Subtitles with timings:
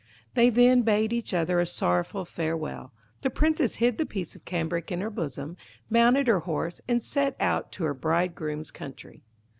[0.33, 2.91] They then bade each other a sorrowful farewell.
[3.21, 5.57] The Princess hid the piece of cambric in her bosom,
[5.91, 9.21] mounted her horse, and set out to her bridegroom's country.